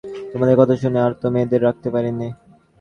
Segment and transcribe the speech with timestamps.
[0.31, 2.27] তোমার কথা শুনে আর তো মেয়েদের রাখতে পারি নে!